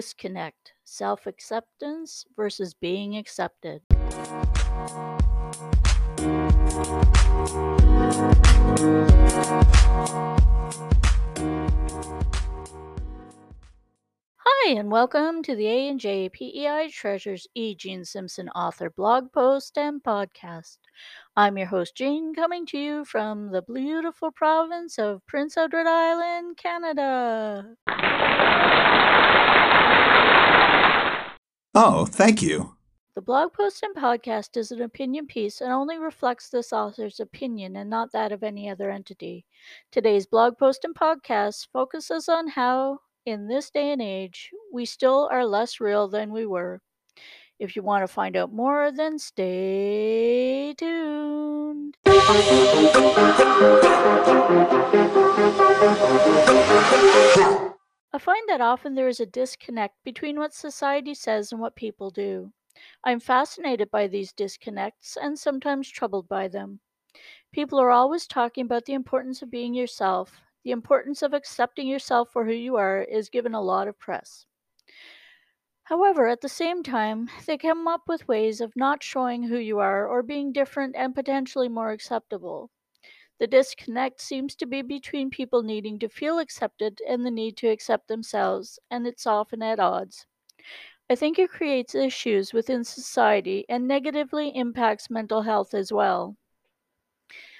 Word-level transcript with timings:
disconnect 0.00 0.72
self 0.82 1.26
acceptance 1.26 2.24
versus 2.34 2.72
being 2.72 3.18
accepted. 3.18 3.82
Hi, 14.38 14.70
and 14.70 14.90
welcome 14.90 15.42
to 15.42 15.54
the 15.54 15.66
A 15.66 15.88
and 15.88 16.00
J 16.00 16.30
PEI 16.30 16.88
Treasures 16.90 17.46
E. 17.54 17.74
Jean 17.74 18.06
Simpson 18.06 18.48
author 18.54 18.88
blog 18.88 19.30
post 19.34 19.76
and 19.76 20.02
podcast. 20.02 20.78
I'm 21.36 21.58
your 21.58 21.66
host, 21.66 21.94
Jean, 21.94 22.34
coming 22.34 22.64
to 22.68 22.78
you 22.78 23.04
from 23.04 23.50
the 23.52 23.60
beautiful 23.60 24.30
province 24.30 24.98
of 24.98 25.20
Prince 25.26 25.58
Edward 25.58 25.86
Island, 25.86 26.56
Canada. 26.56 27.76
Oh, 31.74 32.04
thank 32.04 32.42
you. 32.42 32.74
The 33.14 33.22
blog 33.22 33.52
post 33.52 33.82
and 33.84 33.94
podcast 33.94 34.56
is 34.56 34.72
an 34.72 34.82
opinion 34.82 35.26
piece 35.26 35.60
and 35.60 35.72
only 35.72 35.98
reflects 35.98 36.48
this 36.48 36.72
author's 36.72 37.20
opinion 37.20 37.76
and 37.76 37.88
not 37.88 38.10
that 38.12 38.32
of 38.32 38.42
any 38.42 38.68
other 38.68 38.90
entity. 38.90 39.44
Today's 39.92 40.26
blog 40.26 40.58
post 40.58 40.84
and 40.84 40.94
podcast 40.94 41.68
focuses 41.72 42.28
on 42.28 42.48
how, 42.48 43.00
in 43.24 43.46
this 43.46 43.70
day 43.70 43.92
and 43.92 44.02
age, 44.02 44.50
we 44.72 44.84
still 44.84 45.28
are 45.30 45.46
less 45.46 45.80
real 45.80 46.08
than 46.08 46.32
we 46.32 46.44
were. 46.44 46.80
If 47.60 47.76
you 47.76 47.82
want 47.82 48.02
to 48.02 48.08
find 48.08 48.36
out 48.36 48.52
more, 48.52 48.90
then 48.90 49.18
stay 49.18 50.74
tuned. 50.76 51.96
I 58.12 58.18
find 58.18 58.48
that 58.48 58.60
often 58.60 58.94
there 58.94 59.08
is 59.08 59.20
a 59.20 59.26
disconnect 59.26 60.02
between 60.04 60.38
what 60.38 60.52
society 60.54 61.14
says 61.14 61.52
and 61.52 61.60
what 61.60 61.74
people 61.74 62.10
do. 62.10 62.52
I 63.02 63.12
am 63.12 63.20
fascinated 63.20 63.90
by 63.90 64.06
these 64.06 64.32
disconnects 64.32 65.16
and 65.16 65.38
sometimes 65.38 65.90
troubled 65.90 66.28
by 66.28 66.48
them. 66.48 66.80
People 67.52 67.80
are 67.80 67.90
always 67.90 68.26
talking 68.26 68.64
about 68.64 68.84
the 68.84 68.94
importance 68.94 69.42
of 69.42 69.50
being 69.50 69.74
yourself. 69.74 70.40
The 70.64 70.70
importance 70.70 71.22
of 71.22 71.34
accepting 71.34 71.88
yourself 71.88 72.30
for 72.30 72.44
who 72.44 72.52
you 72.52 72.76
are 72.76 73.02
is 73.02 73.28
given 73.28 73.54
a 73.54 73.60
lot 73.60 73.88
of 73.88 73.98
press. 73.98 74.46
However, 75.84 76.26
at 76.26 76.40
the 76.40 76.48
same 76.48 76.82
time, 76.82 77.28
they 77.46 77.58
come 77.58 77.86
up 77.86 78.08
with 78.08 78.26
ways 78.26 78.60
of 78.60 78.76
not 78.76 79.02
showing 79.02 79.42
who 79.42 79.58
you 79.58 79.78
are 79.78 80.06
or 80.06 80.22
being 80.22 80.52
different 80.52 80.96
and 80.96 81.14
potentially 81.14 81.68
more 81.68 81.90
acceptable. 81.90 82.70
The 83.40 83.48
disconnect 83.48 84.20
seems 84.20 84.54
to 84.54 84.66
be 84.66 84.82
between 84.82 85.30
people 85.30 85.64
needing 85.64 85.98
to 85.98 86.08
feel 86.08 86.38
accepted 86.38 87.02
and 87.08 87.26
the 87.26 87.32
need 87.32 87.56
to 87.56 87.68
accept 87.68 88.06
themselves, 88.06 88.78
and 88.88 89.04
it's 89.04 89.26
often 89.26 89.64
at 89.64 89.80
odds. 89.80 90.26
I 91.10 91.16
think 91.16 91.40
it 91.40 91.50
creates 91.50 91.96
issues 91.96 92.52
within 92.52 92.84
society 92.84 93.66
and 93.68 93.88
negatively 93.88 94.50
impacts 94.54 95.10
mental 95.10 95.42
health 95.42 95.74
as 95.74 95.92
well. 95.92 96.36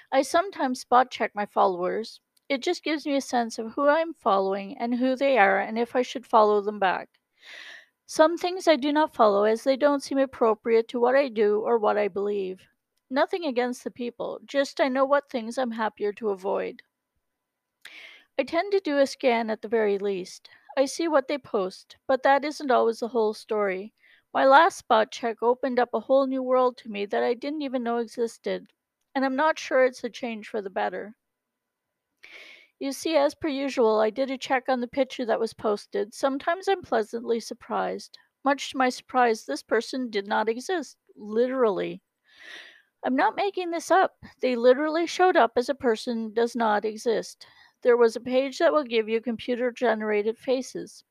I 0.09 0.21
sometimes 0.21 0.79
spot 0.79 1.11
check 1.11 1.35
my 1.35 1.45
followers. 1.45 2.21
It 2.47 2.61
just 2.61 2.81
gives 2.81 3.05
me 3.05 3.17
a 3.17 3.21
sense 3.21 3.59
of 3.59 3.73
who 3.73 3.89
I'm 3.89 4.13
following 4.13 4.77
and 4.77 4.95
who 4.95 5.17
they 5.17 5.37
are 5.37 5.59
and 5.59 5.77
if 5.77 5.97
I 5.97 6.01
should 6.01 6.25
follow 6.25 6.61
them 6.61 6.79
back. 6.79 7.09
Some 8.05 8.37
things 8.37 8.67
I 8.67 8.77
do 8.77 8.93
not 8.93 9.15
follow 9.15 9.43
as 9.43 9.63
they 9.63 9.75
don't 9.75 10.03
seem 10.03 10.19
appropriate 10.19 10.87
to 10.89 10.99
what 10.99 11.15
I 11.15 11.29
do 11.29 11.59
or 11.59 11.77
what 11.77 11.97
I 11.97 12.07
believe. 12.07 12.70
Nothing 13.11 13.45
against 13.45 13.83
the 13.83 13.91
people, 13.91 14.39
just 14.43 14.81
I 14.81 14.87
know 14.87 15.05
what 15.05 15.29
things 15.29 15.59
I'm 15.59 15.69
happier 15.73 16.11
to 16.13 16.29
avoid. 16.31 16.81
I 18.37 18.43
tend 18.43 18.71
to 18.73 18.79
do 18.81 18.97
a 18.97 19.07
scan 19.07 19.49
at 19.49 19.61
the 19.61 19.67
very 19.69 19.97
least. 19.97 20.49
I 20.75 20.85
see 20.85 21.07
what 21.07 21.27
they 21.29 21.37
post, 21.37 21.97
but 22.07 22.23
that 22.23 22.43
isn't 22.43 22.71
always 22.71 22.99
the 22.99 23.07
whole 23.09 23.33
story. 23.33 23.93
My 24.33 24.45
last 24.45 24.79
spot 24.79 25.11
check 25.11 25.41
opened 25.41 25.79
up 25.79 25.93
a 25.93 25.99
whole 26.01 26.25
new 26.27 26.43
world 26.43 26.75
to 26.79 26.89
me 26.89 27.05
that 27.05 27.23
I 27.23 27.35
didn't 27.35 27.61
even 27.61 27.83
know 27.83 27.99
existed, 27.99 28.73
and 29.15 29.23
I'm 29.23 29.35
not 29.35 29.59
sure 29.59 29.85
it's 29.85 30.03
a 30.03 30.09
change 30.09 30.47
for 30.49 30.61
the 30.61 30.69
better. 30.69 31.15
You 32.79 32.91
see, 32.91 33.15
as 33.15 33.33
per 33.33 33.47
usual, 33.47 34.01
I 34.01 34.09
did 34.09 34.29
a 34.29 34.37
check 34.37 34.67
on 34.67 34.81
the 34.81 34.87
picture 34.89 35.25
that 35.25 35.39
was 35.39 35.53
posted. 35.53 36.13
Sometimes 36.13 36.67
I'm 36.67 36.81
pleasantly 36.81 37.39
surprised. 37.39 38.17
Much 38.43 38.71
to 38.71 38.77
my 38.77 38.89
surprise, 38.89 39.45
this 39.45 39.63
person 39.63 40.09
did 40.09 40.27
not 40.27 40.49
exist, 40.49 40.97
literally. 41.15 42.01
I'm 43.03 43.15
not 43.15 43.35
making 43.35 43.71
this 43.71 43.89
up. 43.91 44.15
They 44.41 44.55
literally 44.55 45.07
showed 45.07 45.35
up 45.35 45.53
as 45.55 45.69
a 45.69 45.75
person 45.75 46.33
does 46.33 46.55
not 46.55 46.85
exist. 46.85 47.45
There 47.81 47.97
was 47.97 48.15
a 48.15 48.21
page 48.21 48.59
that 48.59 48.71
will 48.71 48.83
give 48.83 49.09
you 49.09 49.21
computer 49.21 49.71
generated 49.71 50.37
faces. 50.37 51.03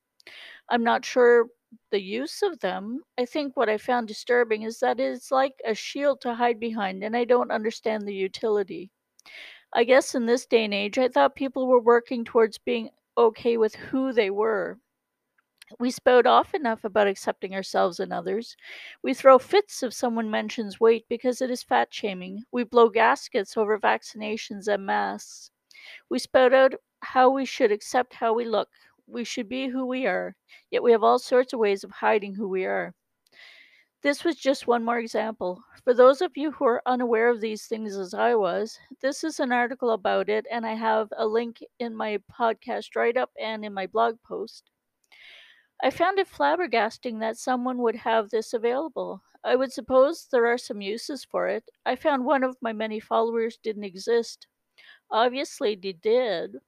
I'm 0.69 0.85
not 0.85 1.05
sure 1.05 1.47
the 1.91 2.01
use 2.01 2.43
of 2.43 2.61
them. 2.61 3.03
I 3.19 3.25
think 3.25 3.57
what 3.57 3.69
I 3.69 3.79
found 3.79 4.09
disturbing 4.09 4.63
is 4.63 4.79
that 4.81 5.01
it's 5.01 5.31
like 5.31 5.55
a 5.65 5.75
shield 5.75 6.21
to 6.23 6.35
hide 6.35 6.61
behind, 6.61 7.03
and 7.03 7.17
I 7.17 7.25
don't 7.25 7.51
understand 7.51 8.07
the 8.07 8.15
utility. 8.15 8.91
I 9.73 9.85
guess 9.85 10.15
in 10.15 10.27
this 10.27 10.47
day 10.47 10.65
and 10.65 10.75
age, 10.75 10.99
I 10.99 11.09
thought 11.09 11.35
people 11.37 11.67
were 11.67 11.81
working 11.81 12.25
towards 12.25 12.59
being 12.59 12.91
okay 13.17 13.57
with 13.57 13.75
who 13.75 14.13
they 14.13 14.31
were. 14.31 14.79
We 15.79 15.91
spout 15.91 16.27
off 16.27 16.55
enough 16.55 16.85
about 16.85 17.07
accepting 17.07 17.55
ourselves 17.55 18.01
and 18.01 18.13
others. 18.13 18.57
We 19.03 19.15
throw 19.15 19.39
fits 19.39 19.83
if 19.83 19.93
someone 19.95 20.31
mentions 20.31 20.81
weight 20.81 21.07
because 21.09 21.41
it 21.41 21.51
is 21.51 21.63
fat 21.63 21.93
shaming. 21.93 22.45
We 22.51 22.65
blow 22.65 22.89
gaskets 22.89 23.57
over 23.57 23.79
vaccinations 23.79 24.69
and 24.69 24.87
masks. 24.87 25.51
We 26.09 26.19
spout 26.19 26.53
out 26.53 26.75
how 27.01 27.31
we 27.31 27.45
should 27.45 27.73
accept 27.73 28.15
how 28.15 28.33
we 28.35 28.45
look. 28.45 28.69
We 29.07 29.25
should 29.25 29.49
be 29.49 29.69
who 29.69 29.87
we 29.87 30.07
are, 30.07 30.37
yet 30.71 30.83
we 30.83 30.93
have 30.93 31.03
all 31.03 31.19
sorts 31.19 31.53
of 31.53 31.61
ways 31.61 31.85
of 31.85 31.91
hiding 31.91 32.35
who 32.35 32.49
we 32.49 32.65
are. 32.65 32.95
This 34.03 34.25
was 34.25 34.37
just 34.37 34.67
one 34.67 34.85
more 34.85 34.99
example. 34.99 35.65
For 35.85 35.95
those 35.95 36.21
of 36.21 36.37
you 36.37 36.51
who 36.53 36.65
are 36.67 36.83
unaware 36.87 37.29
of 37.31 37.41
these 37.41 37.67
things 37.67 37.97
as 37.97 38.15
I 38.15 38.35
was, 38.35 38.79
this 39.01 39.25
is 39.25 39.41
an 39.41 39.53
article 39.53 39.91
about 39.91 40.29
it, 40.29 40.47
and 40.51 40.67
I 40.67 40.75
have 40.75 41.13
a 41.17 41.27
link 41.27 41.63
in 41.79 41.95
my 41.95 42.19
podcast 42.31 42.97
write 42.97 43.17
up 43.17 43.31
and 43.41 43.65
in 43.65 43.73
my 43.73 43.87
blog 43.87 44.21
post. 44.23 44.71
I 45.83 45.91
found 45.91 46.19
it 46.19 46.29
flabbergasting 46.29 47.21
that 47.21 47.39
someone 47.39 47.79
would 47.79 47.97
have 47.97 48.31
this 48.31 48.53
available. 48.53 49.23
I 49.43 49.57
would 49.57 49.73
suppose 49.73 50.27
there 50.27 50.47
are 50.47 50.59
some 50.59 50.83
uses 50.83 51.25
for 51.25 51.49
it. 51.49 51.71
I 51.87 51.97
found 51.97 52.25
one 52.25 52.45
of 52.45 52.57
my 52.61 52.73
many 52.73 53.01
followers 53.01 53.57
didn't 53.57 53.85
exist. 53.85 54.47
Obviously, 55.11 55.75
they 55.75 55.93
did, 55.93 56.59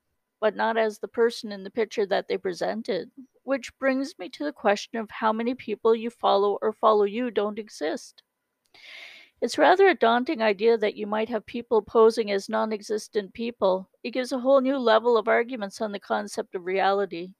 but 0.40 0.56
not 0.56 0.78
as 0.78 0.98
the 0.98 1.08
person 1.08 1.52
in 1.52 1.62
the 1.62 1.70
picture 1.70 2.06
that 2.06 2.26
they 2.28 2.38
presented. 2.38 3.10
Which 3.44 3.76
brings 3.78 4.18
me 4.18 4.28
to 4.30 4.44
the 4.44 4.52
question 4.52 4.98
of 4.98 5.10
how 5.10 5.32
many 5.32 5.54
people 5.54 5.94
you 5.94 6.08
follow 6.08 6.58
or 6.62 6.72
follow 6.72 7.04
you 7.04 7.30
don't 7.30 7.58
exist. 7.58 8.22
It's 9.42 9.58
rather 9.58 9.88
a 9.88 9.94
daunting 9.94 10.40
idea 10.40 10.78
that 10.78 10.94
you 10.96 11.06
might 11.06 11.28
have 11.28 11.44
people 11.44 11.82
posing 11.82 12.30
as 12.30 12.48
non 12.48 12.72
existent 12.72 13.34
people. 13.34 13.90
It 14.02 14.12
gives 14.12 14.32
a 14.32 14.38
whole 14.38 14.62
new 14.62 14.78
level 14.78 15.18
of 15.18 15.28
arguments 15.28 15.80
on 15.82 15.92
the 15.92 16.00
concept 16.00 16.54
of 16.54 16.64
reality. 16.64 17.32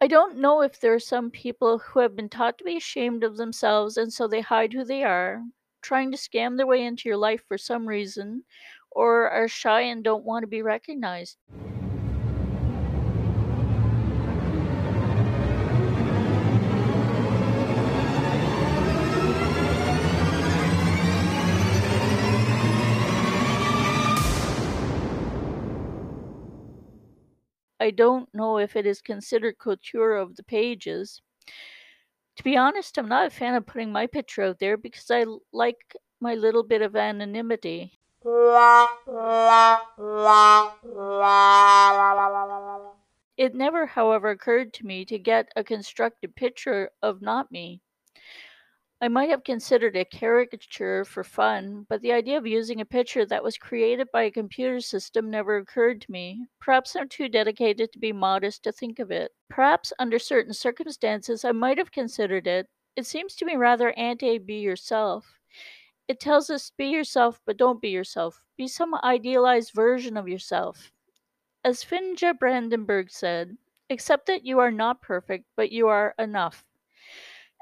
I 0.00 0.08
don't 0.08 0.38
know 0.38 0.62
if 0.62 0.80
there 0.80 0.94
are 0.94 0.98
some 0.98 1.30
people 1.30 1.78
who 1.78 2.00
have 2.00 2.16
been 2.16 2.28
taught 2.28 2.58
to 2.58 2.64
be 2.64 2.76
ashamed 2.76 3.24
of 3.24 3.36
themselves 3.36 3.96
and 3.96 4.12
so 4.12 4.26
they 4.28 4.40
hide 4.40 4.72
who 4.72 4.84
they 4.84 5.04
are, 5.04 5.42
trying 5.82 6.10
to 6.10 6.18
scam 6.18 6.56
their 6.56 6.66
way 6.66 6.84
into 6.84 7.08
your 7.08 7.18
life 7.18 7.42
for 7.46 7.56
some 7.58 7.86
reason, 7.86 8.44
or 8.90 9.30
are 9.30 9.48
shy 9.48 9.82
and 9.82 10.04
don't 10.04 10.24
want 10.24 10.42
to 10.42 10.46
be 10.48 10.62
recognized. 10.62 11.38
I 27.80 27.90
don't 27.90 28.28
know 28.34 28.58
if 28.58 28.76
it 28.76 28.86
is 28.86 29.00
considered 29.00 29.58
couture 29.58 30.14
of 30.16 30.36
the 30.36 30.42
pages. 30.42 31.22
To 32.36 32.44
be 32.44 32.56
honest, 32.56 32.98
I'm 32.98 33.08
not 33.08 33.26
a 33.26 33.30
fan 33.30 33.54
of 33.54 33.66
putting 33.66 33.90
my 33.90 34.06
picture 34.06 34.42
out 34.42 34.58
there 34.58 34.76
because 34.76 35.10
I 35.10 35.24
like 35.52 35.96
my 36.20 36.34
little 36.34 36.62
bit 36.62 36.82
of 36.82 36.94
anonymity. 36.94 37.98
It 43.38 43.54
never, 43.54 43.86
however, 43.86 44.28
occurred 44.28 44.74
to 44.74 44.86
me 44.86 45.06
to 45.06 45.18
get 45.18 45.48
a 45.56 45.64
constructed 45.64 46.36
picture 46.36 46.90
of 47.02 47.22
not 47.22 47.50
me. 47.50 47.80
I 49.02 49.08
might 49.08 49.30
have 49.30 49.44
considered 49.44 49.96
a 49.96 50.04
caricature 50.04 51.04
for 51.06 51.24
fun, 51.24 51.86
but 51.88 52.02
the 52.02 52.12
idea 52.12 52.36
of 52.36 52.46
using 52.46 52.80
a 52.80 52.84
picture 52.84 53.24
that 53.24 53.42
was 53.42 53.56
created 53.56 54.08
by 54.12 54.24
a 54.24 54.30
computer 54.30 54.80
system 54.80 55.30
never 55.30 55.56
occurred 55.56 56.02
to 56.02 56.10
me. 56.12 56.46
Perhaps 56.60 56.94
I'm 56.94 57.08
too 57.08 57.28
dedicated 57.28 57.92
to 57.92 57.98
be 57.98 58.12
modest 58.12 58.62
to 58.64 58.72
think 58.72 58.98
of 58.98 59.10
it. 59.10 59.32
Perhaps 59.48 59.94
under 59.98 60.18
certain 60.18 60.52
circumstances 60.52 61.44
I 61.44 61.52
might 61.52 61.78
have 61.78 61.90
considered 61.92 62.46
it. 62.46 62.68
It 62.94 63.06
seems 63.06 63.34
to 63.36 63.46
me 63.46 63.56
rather 63.56 63.90
anti 63.98 64.38
be 64.38 64.60
yourself. 64.60 65.38
It 66.06 66.20
tells 66.20 66.50
us 66.50 66.70
be 66.76 66.88
yourself, 66.88 67.40
but 67.46 67.56
don't 67.56 67.80
be 67.80 67.88
yourself. 67.88 68.42
Be 68.56 68.68
some 68.68 68.94
idealized 69.02 69.72
version 69.72 70.16
of 70.16 70.28
yourself. 70.28 70.92
As 71.64 71.82
Finja 71.82 72.38
Brandenburg 72.38 73.10
said, 73.10 73.56
Accept 73.88 74.26
that 74.26 74.44
you 74.44 74.58
are 74.58 74.70
not 74.70 75.00
perfect, 75.00 75.46
but 75.56 75.72
you 75.72 75.88
are 75.88 76.14
enough. 76.18 76.66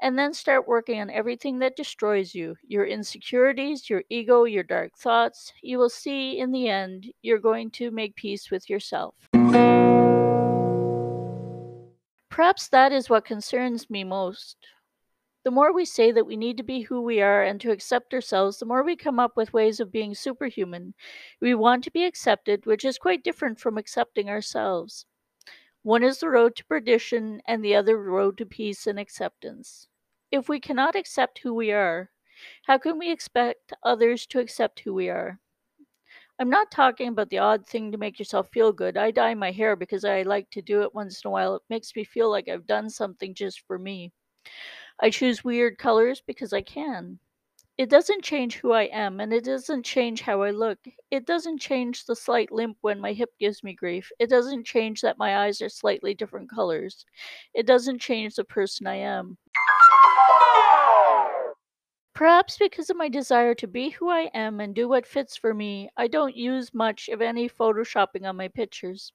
And 0.01 0.17
then 0.17 0.33
start 0.33 0.67
working 0.67 1.01
on 1.01 1.09
everything 1.09 1.59
that 1.59 1.75
destroys 1.75 2.33
you 2.33 2.55
your 2.65 2.85
insecurities, 2.85 3.89
your 3.89 4.03
ego, 4.09 4.45
your 4.45 4.63
dark 4.63 4.97
thoughts. 4.97 5.51
You 5.61 5.77
will 5.77 5.89
see 5.89 6.39
in 6.39 6.51
the 6.51 6.69
end, 6.69 7.11
you're 7.21 7.39
going 7.39 7.69
to 7.71 7.91
make 7.91 8.15
peace 8.15 8.49
with 8.49 8.69
yourself. 8.69 9.15
Perhaps 12.29 12.69
that 12.69 12.93
is 12.93 13.09
what 13.09 13.25
concerns 13.25 13.89
me 13.89 14.05
most. 14.05 14.55
The 15.43 15.51
more 15.51 15.73
we 15.73 15.83
say 15.83 16.11
that 16.13 16.25
we 16.25 16.37
need 16.37 16.55
to 16.57 16.63
be 16.63 16.81
who 16.81 17.01
we 17.01 17.21
are 17.21 17.43
and 17.43 17.59
to 17.59 17.71
accept 17.71 18.13
ourselves, 18.13 18.59
the 18.59 18.65
more 18.65 18.83
we 18.83 18.95
come 18.95 19.19
up 19.19 19.35
with 19.35 19.51
ways 19.51 19.81
of 19.81 19.91
being 19.91 20.15
superhuman. 20.15 20.93
We 21.41 21.55
want 21.55 21.83
to 21.83 21.91
be 21.91 22.05
accepted, 22.05 22.65
which 22.65 22.85
is 22.85 22.97
quite 22.97 23.23
different 23.23 23.59
from 23.59 23.77
accepting 23.77 24.29
ourselves. 24.29 25.05
One 25.83 26.03
is 26.03 26.19
the 26.19 26.29
road 26.29 26.55
to 26.55 26.65
perdition, 26.65 27.41
and 27.45 27.63
the 27.63 27.75
other 27.75 27.97
road 28.01 28.37
to 28.37 28.45
peace 28.45 28.87
and 28.87 28.97
acceptance. 28.97 29.89
If 30.31 30.47
we 30.47 30.59
cannot 30.61 30.95
accept 30.95 31.39
who 31.39 31.53
we 31.53 31.71
are, 31.71 32.11
how 32.63 32.77
can 32.77 32.97
we 32.97 33.11
expect 33.11 33.73
others 33.83 34.25
to 34.27 34.39
accept 34.39 34.79
who 34.79 34.93
we 34.93 35.09
are? 35.09 35.39
I'm 36.39 36.49
not 36.49 36.71
talking 36.71 37.09
about 37.09 37.29
the 37.29 37.37
odd 37.37 37.67
thing 37.67 37.91
to 37.91 37.97
make 37.97 38.17
yourself 38.17 38.49
feel 38.49 38.71
good. 38.71 38.97
I 38.97 39.11
dye 39.11 39.35
my 39.35 39.51
hair 39.51 39.75
because 39.75 40.03
I 40.03 40.23
like 40.23 40.49
to 40.51 40.61
do 40.61 40.81
it 40.81 40.95
once 40.95 41.23
in 41.23 41.27
a 41.27 41.31
while. 41.31 41.55
It 41.55 41.61
makes 41.69 41.95
me 41.95 42.03
feel 42.03 42.31
like 42.31 42.47
I've 42.47 42.65
done 42.65 42.89
something 42.89 43.33
just 43.35 43.61
for 43.67 43.77
me. 43.77 44.11
I 44.99 45.09
choose 45.09 45.43
weird 45.43 45.77
colors 45.77 46.21
because 46.25 46.53
I 46.53 46.61
can. 46.61 47.19
It 47.79 47.89
doesn't 47.89 48.25
change 48.25 48.57
who 48.57 48.73
I 48.73 48.89
am, 48.91 49.21
and 49.21 49.31
it 49.31 49.45
doesn't 49.45 49.85
change 49.85 50.19
how 50.19 50.41
I 50.41 50.51
look. 50.51 50.79
It 51.11 51.25
doesn't 51.25 51.59
change 51.59 52.03
the 52.03 52.13
slight 52.13 52.51
limp 52.51 52.75
when 52.81 52.99
my 52.99 53.13
hip 53.13 53.29
gives 53.39 53.63
me 53.63 53.73
grief. 53.73 54.11
It 54.19 54.29
doesn't 54.29 54.65
change 54.65 54.99
that 54.99 55.17
my 55.17 55.45
eyes 55.45 55.61
are 55.61 55.69
slightly 55.69 56.13
different 56.13 56.51
colors. 56.51 57.05
It 57.53 57.65
doesn't 57.65 57.99
change 57.99 58.35
the 58.35 58.43
person 58.43 58.85
I 58.85 58.95
am. 58.95 59.37
Perhaps 62.13 62.57
because 62.57 62.89
of 62.89 62.97
my 62.97 63.07
desire 63.07 63.55
to 63.55 63.67
be 63.67 63.91
who 63.91 64.09
I 64.09 64.29
am 64.33 64.59
and 64.59 64.75
do 64.75 64.89
what 64.89 65.07
fits 65.07 65.37
for 65.37 65.53
me, 65.53 65.89
I 65.95 66.09
don't 66.09 66.35
use 66.35 66.73
much 66.73 67.07
of 67.07 67.21
any 67.21 67.47
photoshopping 67.47 68.27
on 68.27 68.35
my 68.35 68.49
pictures. 68.49 69.13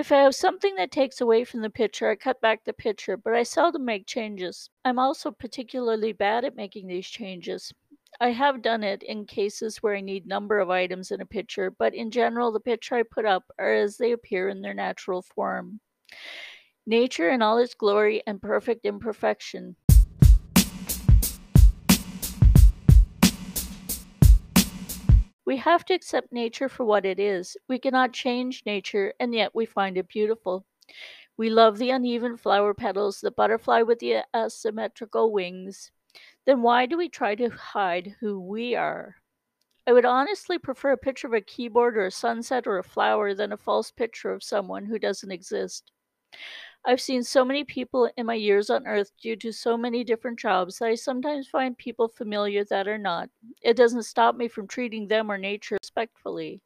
If 0.00 0.12
I 0.12 0.22
have 0.22 0.34
something 0.34 0.76
that 0.76 0.90
takes 0.90 1.20
away 1.20 1.44
from 1.44 1.60
the 1.60 1.68
picture, 1.68 2.08
I 2.08 2.16
cut 2.16 2.40
back 2.40 2.64
the 2.64 2.72
picture, 2.72 3.18
but 3.18 3.34
I 3.34 3.42
seldom 3.42 3.84
make 3.84 4.06
changes. 4.06 4.70
I'm 4.82 4.98
also 4.98 5.30
particularly 5.30 6.14
bad 6.14 6.46
at 6.46 6.56
making 6.56 6.86
these 6.86 7.06
changes. 7.06 7.70
I 8.18 8.30
have 8.30 8.62
done 8.62 8.82
it 8.82 9.02
in 9.02 9.26
cases 9.26 9.82
where 9.82 9.94
I 9.94 10.00
need 10.00 10.26
number 10.26 10.58
of 10.58 10.70
items 10.70 11.10
in 11.10 11.20
a 11.20 11.26
picture, 11.26 11.70
but 11.70 11.94
in 11.94 12.10
general 12.10 12.50
the 12.50 12.60
picture 12.60 12.94
I 12.94 13.02
put 13.02 13.26
up 13.26 13.44
are 13.58 13.74
as 13.74 13.98
they 13.98 14.12
appear 14.12 14.48
in 14.48 14.62
their 14.62 14.72
natural 14.72 15.20
form. 15.20 15.80
Nature 16.86 17.28
in 17.28 17.42
all 17.42 17.58
its 17.58 17.74
glory 17.74 18.22
and 18.26 18.40
perfect 18.40 18.86
imperfection. 18.86 19.76
We 25.50 25.56
have 25.56 25.84
to 25.86 25.94
accept 25.94 26.30
nature 26.30 26.68
for 26.68 26.84
what 26.84 27.04
it 27.04 27.18
is. 27.18 27.56
We 27.68 27.80
cannot 27.80 28.12
change 28.12 28.62
nature, 28.66 29.14
and 29.18 29.34
yet 29.34 29.52
we 29.52 29.66
find 29.66 29.98
it 29.98 30.06
beautiful. 30.06 30.64
We 31.36 31.50
love 31.50 31.76
the 31.76 31.90
uneven 31.90 32.36
flower 32.36 32.72
petals, 32.72 33.20
the 33.20 33.32
butterfly 33.32 33.82
with 33.82 33.98
the 33.98 34.22
asymmetrical 34.32 35.32
wings. 35.32 35.90
Then 36.46 36.62
why 36.62 36.86
do 36.86 36.96
we 36.96 37.08
try 37.08 37.34
to 37.34 37.48
hide 37.48 38.14
who 38.20 38.38
we 38.38 38.76
are? 38.76 39.16
I 39.88 39.92
would 39.92 40.04
honestly 40.04 40.56
prefer 40.56 40.92
a 40.92 40.96
picture 40.96 41.26
of 41.26 41.32
a 41.32 41.40
keyboard 41.40 41.96
or 41.96 42.06
a 42.06 42.12
sunset 42.12 42.68
or 42.68 42.78
a 42.78 42.84
flower 42.84 43.34
than 43.34 43.50
a 43.50 43.56
false 43.56 43.90
picture 43.90 44.30
of 44.32 44.44
someone 44.44 44.84
who 44.84 45.00
doesn't 45.00 45.32
exist. 45.32 45.90
I've 46.84 47.00
seen 47.00 47.22
so 47.22 47.44
many 47.44 47.64
people 47.64 48.10
in 48.16 48.26
my 48.26 48.34
years 48.34 48.70
on 48.70 48.86
earth 48.86 49.12
due 49.20 49.36
to 49.36 49.52
so 49.52 49.76
many 49.76 50.04
different 50.04 50.38
jobs 50.38 50.78
that 50.78 50.88
I 50.88 50.94
sometimes 50.94 51.48
find 51.48 51.76
people 51.76 52.08
familiar 52.08 52.64
that 52.64 52.88
are 52.88 52.98
not. 52.98 53.30
It 53.62 53.76
doesn't 53.76 54.04
stop 54.04 54.34
me 54.34 54.48
from 54.48 54.66
treating 54.66 55.08
them 55.08 55.30
or 55.30 55.38
nature 55.38 55.78
respectfully. 55.82 56.60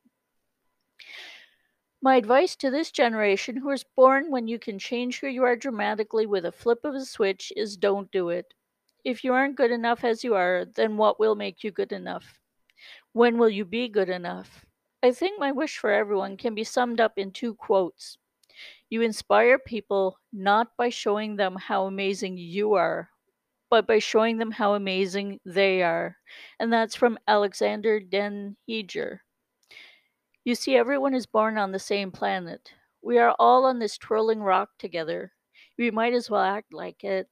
My 2.01 2.15
advice 2.17 2.55
to 2.57 2.71
this 2.71 2.93
generation 2.93 3.57
who 3.57 3.69
was 3.69 3.83
born 3.83 4.31
when 4.31 4.47
you 4.47 4.59
can 4.59 4.79
change 4.79 5.19
who 5.19 5.27
you 5.27 5.43
are 5.43 5.57
dramatically 5.57 6.27
with 6.27 6.45
a 6.45 6.53
flip 6.53 6.85
of 6.85 6.95
a 6.95 7.05
switch 7.05 7.53
is 7.57 7.77
don't 7.77 8.11
do 8.13 8.29
it. 8.29 8.55
If 9.05 9.25
you 9.25 9.33
aren't 9.33 9.57
good 9.57 9.73
enough 9.73 10.05
as 10.05 10.23
you 10.23 10.35
are, 10.37 10.65
then 10.65 10.97
what 10.97 11.19
will 11.19 11.35
make 11.35 11.65
you 11.65 11.73
good 11.73 11.93
enough? 11.93 12.39
When 13.13 13.39
will 13.39 13.51
you 13.51 13.65
be 13.65 13.89
good 13.89 14.11
enough? 14.11 14.65
I 15.03 15.13
think 15.13 15.41
my 15.41 15.51
wish 15.53 15.79
for 15.79 15.91
everyone 15.91 16.37
can 16.37 16.55
be 16.55 16.65
summed 16.65 17.01
up 17.01 17.19
in 17.19 17.33
two 17.33 17.55
quotes. 17.55 18.19
You 18.91 19.03
inspire 19.03 19.59
people 19.59 20.19
not 20.33 20.77
by 20.77 20.89
showing 20.89 21.37
them 21.37 21.57
how 21.57 21.87
amazing 21.87 22.37
you 22.39 22.75
are, 22.75 23.11
but 23.71 23.87
by 23.87 23.99
showing 23.99 24.39
them 24.39 24.51
how 24.51 24.75
amazing 24.75 25.41
they 25.45 25.83
are. 25.83 26.17
And 26.61 26.73
that's 26.73 26.95
from 26.95 27.19
Alexander 27.27 28.01
Den 28.01 28.57
Heijer. 28.69 29.19
You 30.45 30.55
see, 30.55 30.77
everyone 30.77 31.15
is 31.15 31.27
born 31.27 31.59
on 31.59 31.73
the 31.73 31.79
same 31.79 32.13
planet. 32.13 32.73
We 33.03 33.19
are 33.19 33.35
all 33.39 33.65
on 33.65 33.79
this 33.79 33.99
twirling 33.99 34.41
rock 34.41 34.71
together. 34.79 35.33
We 35.79 35.91
might 35.91 36.15
as 36.15 36.31
well 36.31 36.43
act 36.43 36.73
like 36.73 37.03
it. 37.03 37.29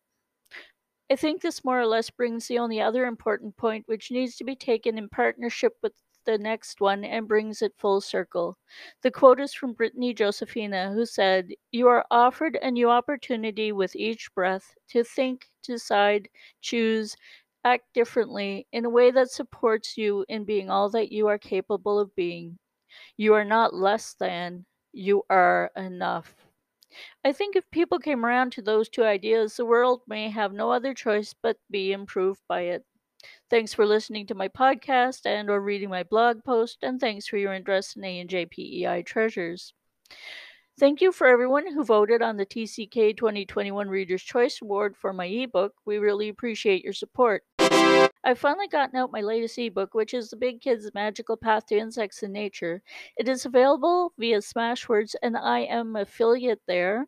I 1.11 1.17
think 1.17 1.43
this 1.43 1.63
more 1.65 1.79
or 1.79 1.87
less 1.87 2.09
brings 2.09 2.49
the 2.49 2.59
only 2.59 2.81
other 2.81 3.05
important 3.05 3.57
point 3.57 3.85
which 3.87 4.11
needs 4.11 4.37
to 4.37 4.45
be 4.45 4.57
taken 4.57 4.97
in 4.97 5.09
partnership 5.11 5.75
with 5.83 5.93
the 6.25 6.39
next 6.39 6.81
one 6.81 7.05
and 7.05 7.29
brings 7.29 7.63
it 7.63 7.75
full 7.79 8.01
circle. 8.01 8.59
The 9.03 9.11
quote 9.11 9.41
is 9.41 9.55
from 9.55 9.73
Brittany 9.75 10.15
Josephina, 10.15 10.93
who 10.93 11.07
said, 11.07 11.53
You 11.71 11.89
are 11.89 12.07
offered 12.11 12.57
a 12.57 12.71
new 12.71 12.91
opportunity 12.91 13.73
with 13.73 13.97
each 13.97 14.35
breath 14.35 14.75
to 14.89 15.05
think, 15.05 15.51
decide, 15.63 16.29
choose, 16.61 17.17
act 17.65 17.93
differently 17.95 18.67
in 18.73 18.85
a 18.85 18.91
way 18.91 19.11
that 19.11 19.31
supports 19.31 19.97
you 19.97 20.25
in 20.29 20.45
being 20.45 20.71
all 20.71 20.91
that 20.91 21.13
you 21.13 21.29
are 21.29 21.39
capable 21.39 21.99
of 21.99 22.15
being. 22.15 22.59
You 23.17 23.35
are 23.35 23.45
not 23.45 23.75
less 23.75 24.15
than, 24.15 24.67
you 24.93 25.25
are 25.31 25.71
enough. 25.77 26.35
I 27.25 27.33
think 27.33 27.57
if 27.57 27.71
people 27.71 27.99
came 27.99 28.25
around 28.25 28.53
to 28.53 28.63
those 28.63 28.89
two 28.89 29.05
ideas, 29.05 29.57
the 29.57 29.65
world 29.65 30.03
may 30.07 30.29
have 30.31 30.53
no 30.53 30.71
other 30.71 30.95
choice 30.95 31.35
but 31.35 31.59
be 31.71 31.93
improved 31.93 32.41
by 32.49 32.63
it. 32.63 32.85
Thanks 33.51 33.75
for 33.75 33.87
listening 33.87 34.27
to 34.27 34.35
my 34.35 34.49
podcast 34.49 35.27
and 35.27 35.51
or 35.51 35.61
reading 35.61 35.91
my 35.91 36.03
blog 36.03 36.45
post, 36.45 36.79
and 36.83 37.01
thanks 37.01 37.27
for 37.27 37.37
your 37.37 37.53
interest 37.53 37.97
in 37.97 38.05
A&J 38.05 39.03
treasures. 39.03 39.75
Thank 40.81 41.01
you 41.01 41.13
for 41.13 41.27
everyone 41.27 41.73
who 41.73 41.85
voted 41.85 42.23
on 42.23 42.39
the 42.39 42.47
TCK 42.47 43.17
2021 43.17 43.89
Reader's 43.89 44.23
Choice 44.23 44.61
Award 44.63 44.97
for 44.97 45.13
my 45.13 45.27
ebook. 45.27 45.75
We 45.85 45.99
really 45.99 46.31
appreciate 46.31 46.83
your 46.83 46.95
support. 46.95 47.45
I've 48.25 48.39
finally 48.39 48.69
gotten 48.69 48.97
out 48.97 49.13
my 49.13 49.21
latest 49.21 49.59
ebook, 49.59 49.95
which 49.95 50.15
is 50.15 50.31
The 50.31 50.37
Big 50.37 50.61
Kid's 50.61 50.91
Magical 50.95 51.37
Path 51.37 51.67
to 51.67 51.77
Insects 51.77 52.23
in 52.23 52.33
Nature. 52.33 52.83
It 53.17 53.29
is 53.29 53.45
available 53.45 54.13
via 54.19 54.39
Smashwords, 54.39 55.15
and 55.23 55.37
I 55.37 55.61
am 55.61 55.95
affiliate 55.95 56.63
there 56.67 57.07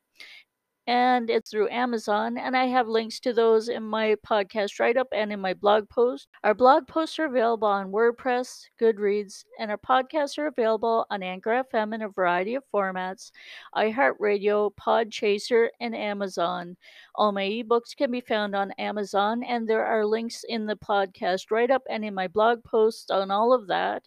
and 0.87 1.31
it's 1.31 1.51
through 1.51 1.71
Amazon. 1.71 2.37
And 2.37 2.57
I 2.57 2.67
have 2.67 2.89
links 2.89 3.21
to 3.21 3.33
those 3.33 3.69
in 3.69 3.83
my 3.83 4.17
podcast 4.27 4.79
write 4.79 4.97
up 4.97 5.09
and 5.13 5.33
in 5.33 5.41
my 5.41 5.55
blog 5.55 5.89
post. 5.89 6.29
Our 6.43 6.55
blog 6.55 6.87
posts 6.87 7.19
are 7.19 7.27
available 7.27 7.69
on 7.69 7.93
WordPress, 7.93 8.65
Goodreads, 8.81 9.45
and 9.59 9.71
our 9.71 9.79
podcasts 9.79 10.39
are 10.39 10.47
available 10.47 11.07
on 11.11 11.23
Anchor 11.23 11.65
FM 11.73 11.95
in 11.95 12.03
a 12.03 12.09
variety 12.09 12.55
of 12.55 12.65
formats, 12.73 13.31
iHeartRadio, 13.75 14.73
Podchaser, 14.75 15.69
and 15.81 15.95
Amazon. 15.95 16.77
All 17.15 17.33
my 17.33 17.45
ebooks 17.45 17.97
can 17.97 18.11
be 18.11 18.21
found 18.21 18.55
on 18.55 18.73
Amazon, 18.73 19.43
and 19.45 19.69
there 19.69 19.85
are 19.85 20.05
links 20.05 20.45
in 20.49 20.67
the 20.67 20.77
podcast 20.77 21.51
write 21.51 21.71
up 21.71 21.83
and 21.89 22.05
in 22.05 22.15
my 22.15 22.29
blog 22.29 22.63
posts 22.65 23.11
on 23.11 23.31
all 23.31 23.53
of 23.53 23.69
that. 23.69 24.03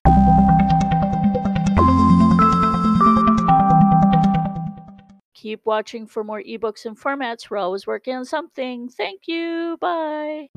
Keep 5.38 5.68
watching 5.68 6.08
for 6.08 6.24
more 6.24 6.42
ebooks 6.42 6.84
and 6.86 7.00
formats. 7.00 7.48
We're 7.50 7.58
always 7.58 7.86
working 7.86 8.16
on 8.16 8.26
something. 8.26 8.90
Thank 8.90 9.28
you. 9.28 9.78
Bye. 9.80 10.50